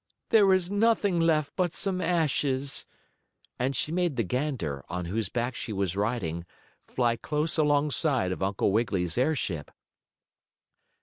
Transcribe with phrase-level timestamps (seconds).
[0.29, 2.87] There is nothing left but some ashes,"
[3.59, 6.43] and she made the gander, on whose back she was riding,
[6.87, 9.69] fly close alongside of Uncle Wiggily's airship.